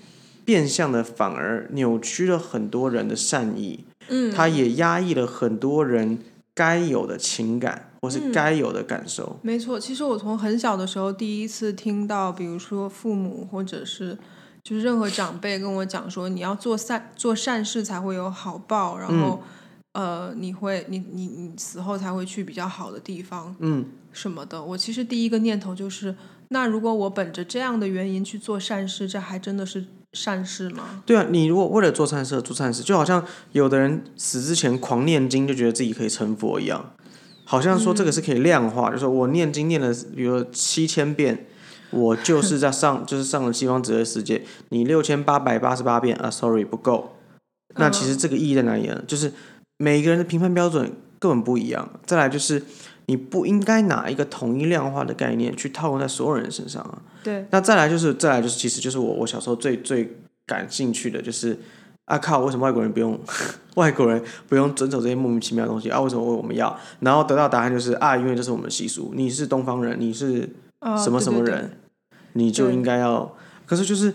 [0.44, 6.20] 变相的反而扭曲了很多人的善意，嗯，他也压抑了很多人
[6.54, 9.40] 该有的情感或是该有的感受。
[9.42, 14.18] 没错，其实我从很小的时候第一次听到，比如说父母或者是。
[14.64, 19.42] 就是任何长辈跟我讲说，你要做善做善事才会有好报，然后，
[19.94, 24.64] 呃，你会你你你死后才会去比较好的地方，嗯，什么的。
[24.64, 26.16] 我其实第一个念头就是，
[26.50, 31.02] 那如果我本着这样的原因去做善事，这还真的是善事吗？
[31.08, 36.94] 对啊，你如果为了做善事做善事，就好像有的人死之前狂念经，就觉得自己可以成佛一样，
[37.46, 41.48] 好像说这个是可以量化，就是我念经念了，比如七千遍。
[41.92, 44.44] 我就是在上， 就是上了西方哲学世界。
[44.70, 47.16] 你六千八百八十八遍啊，sorry 不够。
[47.76, 49.02] 那其实这个意义在哪里呢？
[49.08, 49.32] 就是
[49.78, 51.90] 每个人的评判标准根本不一样。
[52.06, 52.62] 再来就是
[53.06, 57.02] 你不应该拿一个统一量化的概念去套用在所有人身上啊。
[57.24, 57.46] 对。
[57.52, 61.58] 那再来就是再来就是，其实就是我我小时候最最感兴趣的就是
[62.06, 63.18] 啊靠，为什么外国人不用
[63.76, 66.02] 外国人不用遵守这些莫名其妙的东西啊？
[66.02, 66.78] 为什么我们要？
[67.00, 70.50] 然后得到答案就是啊，因为这是我们的习俗，你是东方人，你是
[70.80, 71.78] 啊什么对对对什么人，
[72.34, 73.34] 你就应该要。
[73.66, 74.10] 可是就是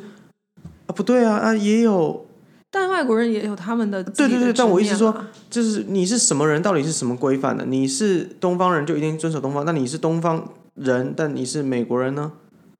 [0.86, 2.26] 啊，不对啊啊，也有
[2.70, 7.64] 但外国人也有他们的对对对但我一直说说，就是你是什么人，到底是什么规范的？
[7.64, 12.32] 你是东方人就一定遵守东方，那你是东方人，但你是美国人呢？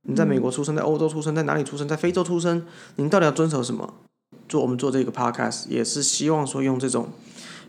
[0.08, 1.88] 你在美国出生，在欧洲出生，在哪里出生？
[1.88, 2.64] 在非洲出生，
[2.96, 3.94] 你到底要遵守什么？
[4.48, 7.08] 做我们做这个 podcast 也是希望说用这种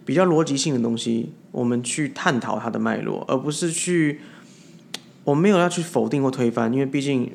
[0.05, 4.19] 比较逻辑性的东西，我们去探讨它的脉络，而不是去
[5.27, 7.29] 我没有要去否定或推翻，因为毕竟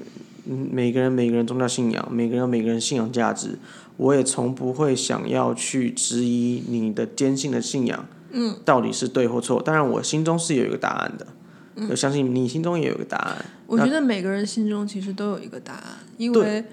[0.47, 3.59] 嗯每个人每个人宗教信仰，每个人有每个人信仰价值，
[3.99, 9.61] 我也从不会想要去质疑你的坚信的信仰，嗯，到底是对或错。
[9.63, 11.27] 当然，我心中是有一个答案的，
[11.91, 13.45] 我相信你心中也有一个答案。
[13.67, 16.65] 我觉得每个人心中其实都有一个答案，因为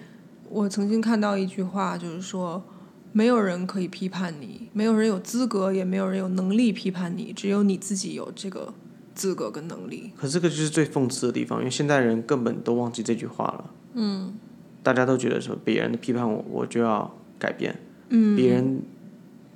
[0.48, 2.64] 我曾经看到一句话，就是说，
[3.12, 8.74] 没有人可以批判你，没有人有资格，也没有人有能力批判你，只有你自己有这个
[9.20, 10.14] 资格跟能力。
[10.16, 13.70] 可这个就是最讽刺的地方，因为现代人根本都忘记这句话了。
[13.96, 14.36] 嗯，
[14.82, 17.78] 大家都觉得说别人的批判我，我就要改变。
[18.08, 18.82] 嗯，别人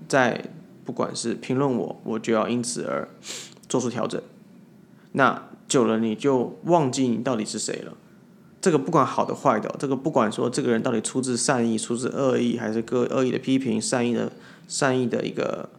[0.10, 0.50] 在
[0.84, 3.08] 不管是评论我，我就要因此而
[3.70, 4.22] 做出调整。
[5.14, 7.94] 那久了你就忘记你到底是谁了。
[8.60, 14.32] 这个不管好的坏的，这个不管说这个人到底出自善意、出自恶意，还是个恶意的批评、善意的
[14.68, 15.70] 善意的一个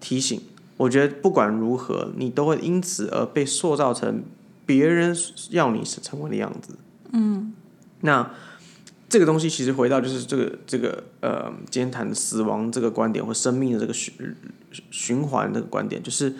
[0.00, 0.40] 提醒，
[0.76, 4.24] 我觉得不管如何，你都会因此而被塑造成
[4.66, 5.16] 别人
[5.50, 6.76] 要你是成为的样子。
[7.12, 7.52] 嗯，
[8.00, 8.30] 那
[9.08, 14.14] 这个东西其实回到就是这个这个呃，今天谈的死亡这个观点或生命的这个循
[14.90, 16.34] 循环这个观点，就是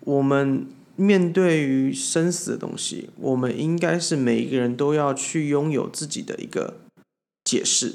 [0.00, 6.78] 我们面对于生死的东西，我们应该是每一个人都要去拥有自己的一个
[7.44, 7.94] 解释，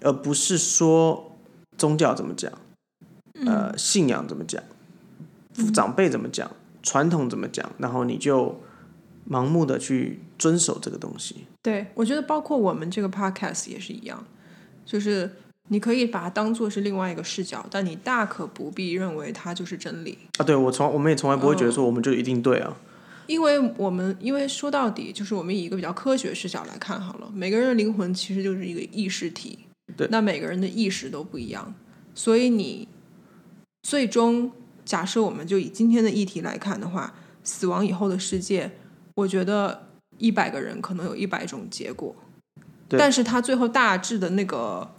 [0.00, 1.36] 而不是说
[1.76, 2.50] 宗教怎么讲，
[3.46, 4.62] 呃，信仰怎么讲，
[5.72, 6.50] 长辈怎么讲，
[6.82, 8.60] 传统怎么讲，然后你就
[9.28, 11.46] 盲目的去遵守这个东西。
[11.62, 14.24] 对，我觉得包括我们这个 podcast 也是一样，
[14.84, 15.30] 就是
[15.68, 20.18] 你可以把它当做是另外一个视角，但你大可不必认为它就是真理。
[20.38, 22.76] 啊，对我从我们也从来不会觉得说我们就一定对啊。
[23.26, 29.56] 因为我们，因为说到底，就是我们以一个比较科学视角来看好了，每个人的灵魂其实就是一个意识体，
[29.96, 31.72] 对那每个人的意识都不一样，
[32.12, 32.88] 所以你
[33.82, 34.50] 最终
[34.84, 37.14] 假设我们就以今天的议题来看的话，
[37.44, 38.70] 死亡以后的世界，
[39.14, 39.88] 我觉得
[40.18, 42.14] 一百个人可能有一百种结果，
[42.88, 44.90] 对但是它最后大致的那个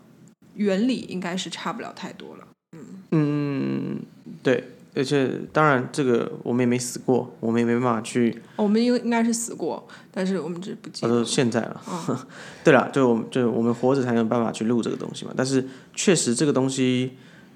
[0.55, 2.47] 原理应该是差不了太多了。
[2.73, 3.99] 嗯嗯，
[4.41, 11.23] 对，而且当然这个我们也没死过，我们也没办法去，我们应应该是死过，但是我们只不记得。
[11.23, 11.81] 现在了。
[12.63, 15.33] 对了，就我们就我们活着才有办法去录这个东西嘛。
[15.35, 17.11] 但是确实这个东西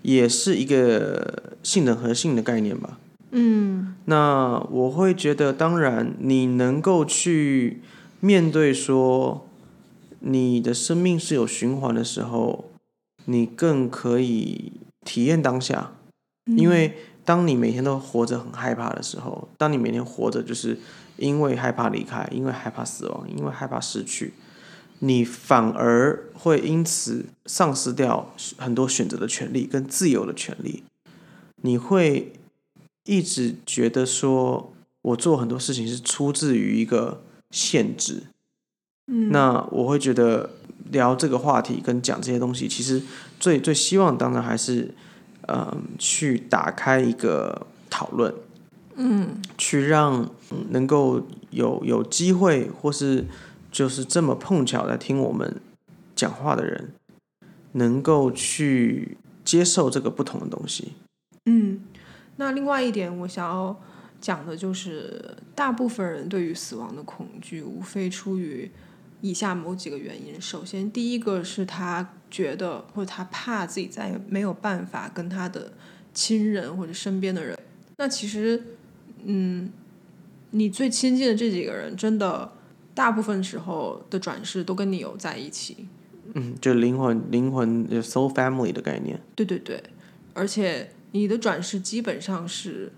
[0.06, 3.00] 也是一个性能和性的概念吧。
[3.32, 3.96] 嗯。
[4.06, 7.82] 那我会觉得，当然你能够去
[8.20, 9.48] 面对说
[10.20, 12.66] 你的生命是有循环的时候，
[13.26, 15.94] 你更可以体验当下，
[16.46, 16.94] 因为
[17.26, 20.78] 当你每天都活着很害怕的时候，当你每天活着就是
[21.18, 24.34] 因为害怕离开，因为害怕死亡，因为害怕失去，
[25.00, 30.84] 你反而会因此丧失掉很多选择的权利跟自由的权利，
[31.62, 32.34] 你会
[33.06, 38.24] 一直觉得说我做很多事情是出自于一个限制，
[39.08, 40.50] 嗯，那我会觉得
[40.92, 43.02] 聊这个话题跟讲这些东西，其实
[43.40, 44.94] 最最希望当然还是，
[45.48, 48.34] 嗯，去打开一个讨论，
[48.96, 49.42] 嗯。
[49.58, 53.26] 去让嗯能够有有机会，或是
[53.76, 55.60] 就是这么碰巧在听我们
[56.16, 56.94] 讲话的人，
[57.74, 60.94] 能够去接受这个不同的东西。
[61.44, 61.82] 嗯，
[62.38, 63.78] 那另外一点我想要
[64.22, 68.72] 讲的就是，大部分人对于死亡的恐惧，无非出于
[69.20, 70.40] 以下某几个原因。
[70.40, 75.74] 首先，第一个是他觉得或者他怕自己再也没有办法跟他的
[76.14, 77.60] 亲人或者身边的人。
[77.98, 78.64] 那其实，
[79.26, 79.70] 嗯，
[80.52, 82.54] 你最亲近的这几个人，真的
[82.96, 85.88] 大部分时候的转世都跟你有在一起。
[86.34, 89.22] 嗯，就灵魂灵魂就 soul family 的概念。
[89.36, 89.84] 对对对，
[90.34, 92.92] 而且你的转世基本上是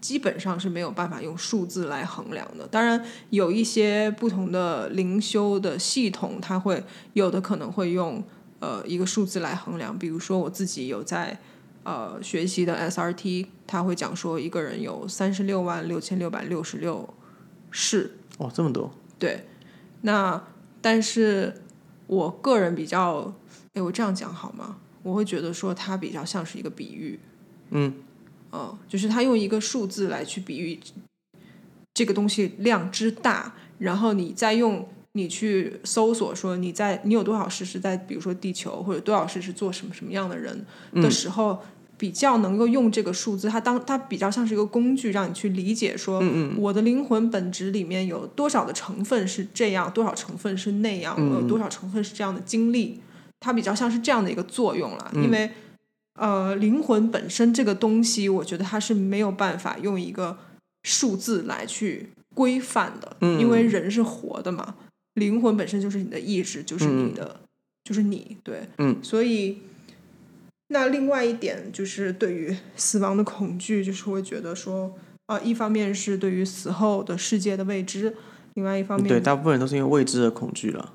[0.00, 2.66] 基本上是没有办法用数字来衡量的。
[2.68, 6.82] 当然，有一些不同的灵修的系统，它会
[7.12, 8.24] 有的可能会用
[8.60, 9.98] 呃一个数字来衡量。
[9.98, 11.38] 比如说我自己有在
[11.82, 17.12] 呃学习的 SRT，它会讲说一个人有三十六万六千六百六十六
[17.70, 18.12] 世。
[18.36, 18.90] 哦，这么多。
[19.18, 19.46] 对，
[20.02, 20.42] 那
[20.80, 21.62] 但是
[22.06, 23.34] 我个人比较，
[23.74, 24.78] 哎，我这样讲好吗？
[25.02, 27.20] 我会觉得说它比较像是一个比喻，
[27.70, 27.94] 嗯，
[28.50, 30.80] 哦，就是他用一个数字来去比喻
[31.94, 41.62] 这个东西量之大，然后你再用你去搜索说你在你有多少事是在比如说地球或者多少事是做什么什么样的人的时候，
[41.96, 46.22] 比较能够用这个数字，它当它比较像是一个工具，让你去理解说，
[46.58, 53.00] 我的灵魂本质里面有多少的成分是这样，多少成分是那样，我有多少成分是这样的经历，
[53.40, 55.50] 它比较像是这样的一个作用了，因为。
[56.18, 60.38] 呃，灵魂本身这个东西，我觉得它是没有办法用一个
[60.84, 64.76] 数字来去规范的，因为人是活的嘛，
[65.12, 67.40] 灵魂本身就是你的意志，就是你的，
[67.84, 69.58] 就是你，对，嗯，所以
[70.68, 74.94] 那另外一点就是对于死亡的恐惧，就是会觉得说，
[75.26, 78.16] 啊，一方面是对于死后的世界的未知，
[78.54, 80.92] 另外一方面，对，大部分人都是因为未知的恐惧了，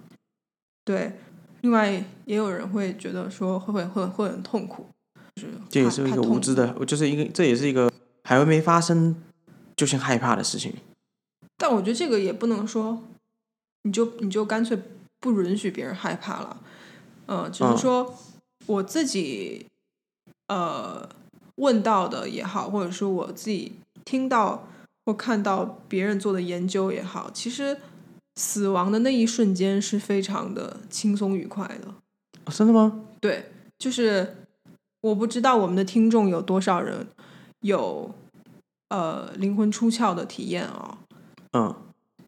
[0.84, 1.14] 对，
[1.62, 4.88] 另外也有人会觉得说会会会会很痛苦。
[5.36, 7.90] 就是这也是一个无知的，就是一个，这也是一个
[8.26, 9.16] 还没发生
[9.78, 10.74] 就先害怕的事情。
[11.58, 13.02] 但我觉得这个也不能说，
[13.84, 14.78] 你就你就干脆
[15.22, 16.62] 不允许别人害怕了。
[17.28, 18.14] 嗯，只是说
[18.66, 19.66] 我自己
[20.48, 21.08] 呃
[21.56, 23.74] 问到的也好，或者说我自己
[24.06, 24.68] 听到
[25.06, 27.78] 或看到别人做的研究也好，其实
[28.36, 31.94] 死亡的那一瞬间是非常的轻松愉快的。
[32.52, 33.02] 真的吗？
[33.20, 34.38] 对，就是。
[35.04, 37.08] 我不知道我们的听众有多少人
[37.62, 38.14] 有
[38.90, 41.00] 呃灵魂出窍的体验啊？
[41.54, 41.76] 嗯，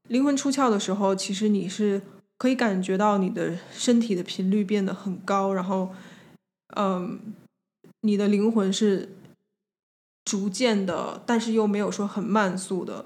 [0.08, 2.02] 灵魂出窍的时候，其实你是
[2.40, 5.92] 可以感觉到你的身体的频率变得很高，然后
[6.76, 7.20] 嗯，
[8.02, 9.10] 你的灵魂是
[10.26, 13.06] 逐渐的，但是又没有说很慢速的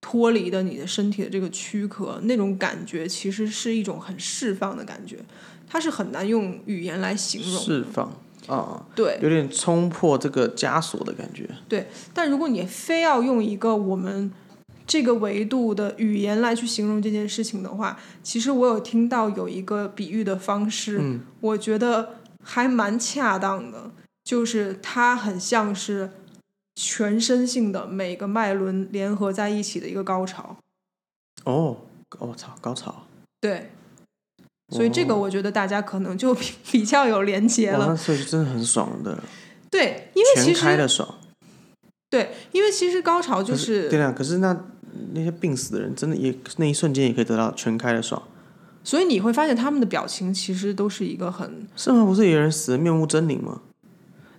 [0.00, 5.18] 脱离的你的身体的这个躯壳，那种感觉其实是一种很释放的感觉，
[5.66, 8.12] 它是很难用语言来形容释放。
[8.48, 11.48] 啊，对，有点冲破这个枷锁的感觉。
[11.68, 14.32] 对，但如果你非要用一个我们
[14.84, 23.90] 这个维度的语言来去形容这件事情的话，其实我有听到有一个比喻的方式，我觉得还蛮恰当的，
[24.24, 26.10] 就是它很像是
[26.74, 30.56] 全身性的每个脉轮联合在一起的一个高潮。
[31.44, 31.76] 哦，
[32.18, 33.06] 我操，高潮。
[33.40, 33.70] 对。
[34.70, 39.22] 所以这个我觉得大家可能就比 比较有连接了，所以真的很爽的。
[39.70, 41.18] 对，因为其实开的爽。
[42.08, 44.10] 对，因为其实高潮就是对啊。
[44.16, 44.64] 可是那
[45.12, 48.22] 那些病死的人，真的也那一瞬间也可以得到全开的爽。
[48.84, 51.66] 所以你会发现他们的表情其实都是一个很……
[51.76, 52.04] 是吗？
[52.04, 53.60] 不是有人死的面目狰狞吗？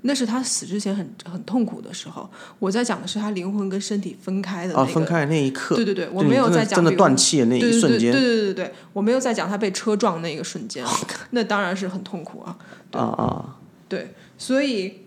[0.06, 2.30] 那是他死之前很很痛苦的时候，
[2.60, 5.76] 我在讲的是他灵魂跟身体分开的那个分开的那一刻。
[5.76, 8.12] 对对对，我没有在讲真的断气的那一瞬间。
[8.12, 10.86] 对对对对对，我没有在讲他被车撞那个瞬间，
[11.32, 12.58] 那当然是很痛苦啊。
[12.92, 13.56] 啊啊！
[13.88, 15.06] 对，所以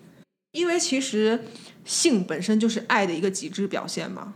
[0.52, 1.44] 因为其实
[1.84, 4.32] 性本身就是爱的一个极致表现嘛。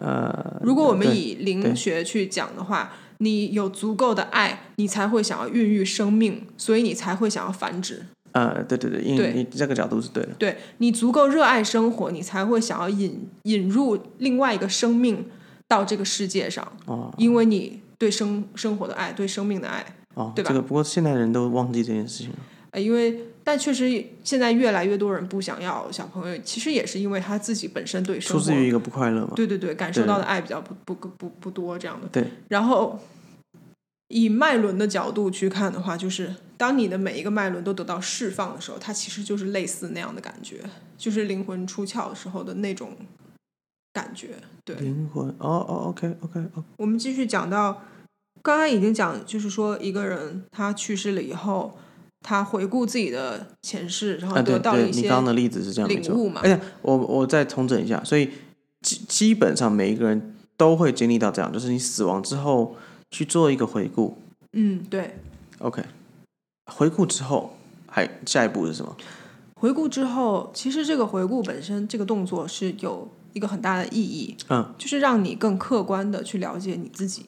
[0.00, 2.92] 呃，如果我们以灵学去讲的话，
[3.24, 8.02] 你有足够的爱，你才会想要孕育生命，所以你才会想要繁殖。
[8.32, 10.30] 呃，对对对，因为你这个角度是对的。
[10.38, 15.24] 对你足够热爱生活，你才会想要引引入另外一个生命
[15.66, 16.66] 到这个世界上。
[16.86, 20.48] 哦，因为你对生生活的爱，对生命的爱，哦，对吧？
[20.48, 22.36] 这个不过现在人都忘记这件事情了。
[22.72, 29.34] 呃，因为但确实现在越来越多人不想要小朋友，其实也是因为他自己本身对生活出自于一个不快乐嘛。
[29.36, 32.08] 对对对，感受到的爱比较不不不不多这样的。
[32.08, 32.98] 对，然后。
[34.08, 40.60] 以脉轮的角度去看的话，就是当你的每一个脉轮都得到释放的时候，它其实就是类似那样的感觉，
[40.96, 42.94] 就是灵魂出窍的时候的那种
[43.94, 44.36] 感觉。
[44.62, 46.40] 对，灵魂，哦哦，OK OK。
[46.76, 47.82] 我们继续讲到，
[48.42, 51.76] 刚刚已经讲，就是说一个人他去世了以后，
[52.24, 55.02] 他回顾自己的前世，然后得到一些。
[55.02, 56.40] 你刚刚的例子是这样领悟嘛？
[56.42, 58.30] 哎呀，我我再重整一下，所以
[58.80, 62.74] 基基本上每一个人都会经历到这样，就是你死亡之后。
[63.10, 64.18] 去做一个回顾，
[64.54, 65.14] 嗯，对
[65.60, 65.80] ，OK，
[66.66, 67.56] 回顾之后
[67.86, 68.96] 还下一步是什么？
[69.54, 77.26] 回顾之后，其实这个回顾本身这个动作是有一个很大的意义，嗯，就是让你更客观的去了解你自己，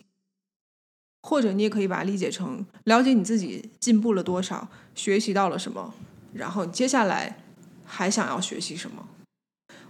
[1.22, 4.66] 或者你也可以把它理解成了解你自己进步了多少，
[4.96, 5.94] 学习到了什么，
[6.32, 7.44] 然后接下来
[7.84, 9.06] 还想要学习什么。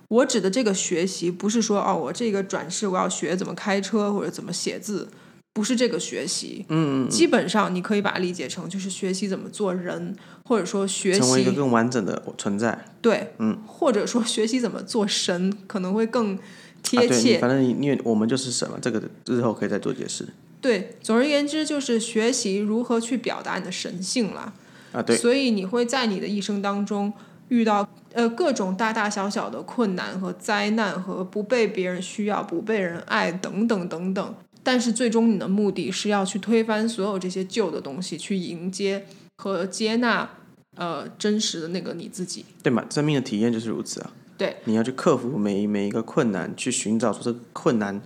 [0.08, 5.08] 我指的这个学习，不是说哦，我这个转世我要学怎么开车或者怎么写字。
[5.52, 16.38] 不是这个学习，嗯，基本上你可以把它理解成就是学习怎么做人，或者说学习成为一个更完整的存在，对，嗯，或者说学习怎么做神可能会更
[16.82, 17.38] 贴切。
[17.38, 20.28] 反正因为我们就是神嘛，这个日后可以再做解释。
[20.60, 24.52] 对，总而言之就是学习如何去表达你的神性啦。
[24.96, 27.12] 啊，对，所以你会在你的一生当中
[27.48, 34.34] 遇到呃各种大大小小的困难和灾难和不被别人需要、不被人爱等等等等。
[34.62, 39.04] 但是最终你的目的是要去推翻所有这些旧的东西，去迎接
[39.36, 40.28] 和接纳
[40.76, 42.46] 呃真实的那个你自己。
[42.62, 42.84] 对嘛？
[42.90, 44.10] 生命的体验就是如此啊。
[44.38, 48.00] 对，你要去克服每每一个困难，去寻找出这个困难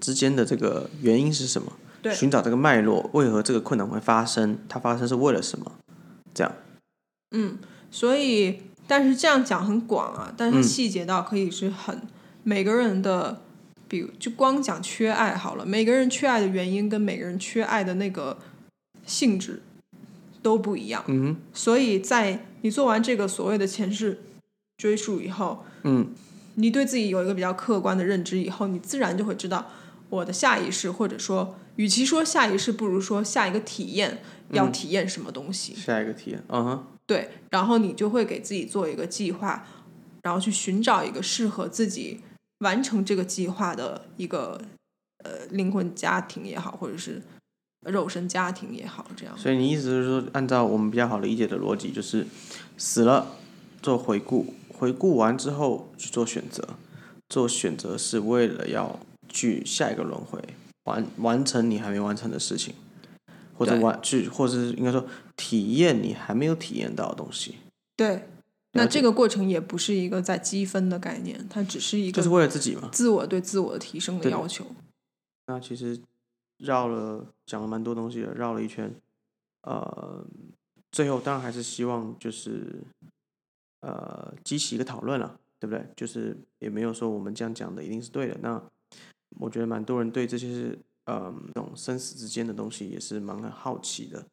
[0.00, 4.58] 之间的这个原因是什么，对寻找这个脉络，为何这个困难会发生？
[4.68, 5.70] 它发生是为了什么？
[6.36, 6.52] 这样，
[7.32, 7.58] 嗯
[7.90, 10.62] 所以但是这样讲很广啊，但是嗯。
[10.62, 12.02] 细节到可以是很
[12.42, 13.40] 每个人的，
[13.88, 18.36] 比如就光讲缺爱好了，每个人缺爱的原因跟每个人缺爱的那个
[19.06, 19.62] 性质
[20.42, 21.02] 都不一样。
[21.06, 24.20] 嗯，所以在你做完这个所谓的前世
[24.76, 26.08] 追溯以后，嗯，
[26.56, 29.66] 你对自己有一个比较客观的认知以后，你自然就会知道
[30.10, 35.74] 我的下意识，或者说，与其说下一世，不如说下一个体验要体验什么东西。
[35.74, 39.66] 下一个体验，嗯哼，对，然后你就会给自己做一个计划，
[40.22, 42.20] 然后去寻找一个适合自己
[42.60, 44.60] 完成这个计划的一个
[45.24, 47.22] 呃灵魂家庭也好，或者是
[47.82, 49.36] 肉身家庭也好，这样。
[49.36, 52.26] 所以你意思是说，按照我们比较好理解的逻辑，就是
[52.78, 53.36] 死了
[53.82, 56.66] 做回顾，回顾完之后去做选择，
[57.28, 58.98] 做选择是为了要
[59.28, 60.42] 去下一个轮回，
[60.86, 62.74] 完完成你还没完成的事情，
[63.54, 65.06] 或者对完去，或者是应该说
[65.36, 67.56] 体验你还没有体验到的东西，
[67.94, 68.28] 对，
[68.72, 72.88] 那这个过程也不是一个在积分的概念，它只是一个就是为了自己嘛。
[72.92, 74.66] 自我对自我的提升的要求。
[75.46, 76.00] 那其实
[76.58, 78.94] 绕了讲了蛮多东西的，绕了一圈，
[79.62, 80.24] 呃，
[80.90, 82.82] 最后当然还是希望就是
[83.80, 85.86] 呃激起一个讨论了，对不对？
[85.96, 88.36] 就是也没有说我们这样讲的一定是对的。
[88.42, 88.62] 那
[89.38, 94.26] 我觉得蛮多人对这些是嗯这种生死之间的东西也是蛮很好奇的，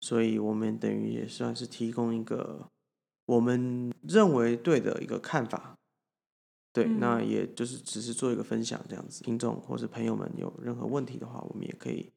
[0.00, 2.68] 所以我们等于也算是提供一个
[3.26, 5.74] 我们认为对的一个看法。
[6.72, 9.24] 对，那嗯也就是只是做一个分享这样子。
[9.24, 12.12] 听众或是朋友们有任何问题的话，我们也可以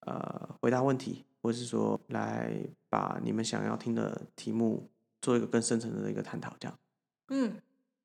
[0.00, 2.52] 呃回答问题，或是说来
[2.88, 4.90] 把你们想要听的题目
[5.22, 6.78] 做一个更深层的一个探讨，这样
[7.28, 7.56] 嗯，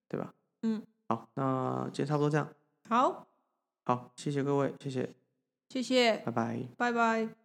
[0.07, 0.31] 对吧？
[0.61, 2.47] 嗯，好，那今天差不多这样。
[2.87, 3.27] 好，
[3.89, 5.09] 好，谢谢各位，谢谢，
[5.69, 6.59] 谢谢，拜拜。
[6.77, 7.38] 拜拜。